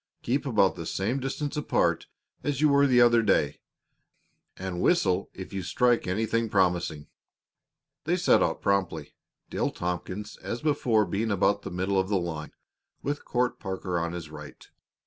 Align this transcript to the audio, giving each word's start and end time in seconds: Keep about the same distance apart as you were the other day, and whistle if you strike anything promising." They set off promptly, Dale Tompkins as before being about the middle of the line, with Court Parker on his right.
Keep 0.23 0.47
about 0.47 0.75
the 0.75 0.87
same 0.87 1.19
distance 1.19 1.55
apart 1.55 2.07
as 2.43 2.59
you 2.59 2.69
were 2.69 2.87
the 2.87 2.99
other 2.99 3.21
day, 3.21 3.59
and 4.57 4.81
whistle 4.81 5.29
if 5.35 5.53
you 5.53 5.61
strike 5.61 6.07
anything 6.07 6.49
promising." 6.49 7.05
They 8.05 8.17
set 8.17 8.41
off 8.41 8.61
promptly, 8.61 9.13
Dale 9.51 9.69
Tompkins 9.69 10.37
as 10.37 10.63
before 10.63 11.05
being 11.05 11.29
about 11.29 11.61
the 11.61 11.69
middle 11.69 11.99
of 11.99 12.09
the 12.09 12.17
line, 12.17 12.51
with 13.03 13.25
Court 13.25 13.59
Parker 13.59 13.99
on 13.99 14.13
his 14.13 14.31
right. 14.31 14.67